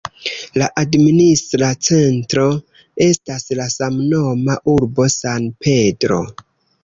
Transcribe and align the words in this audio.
La 0.59 0.67
administra 0.83 1.67
centro 1.87 2.45
estas 3.07 3.45
la 3.59 3.67
samnoma 3.75 4.55
urbo 4.75 5.07
San 5.17 5.45
Pedro. 5.67 6.19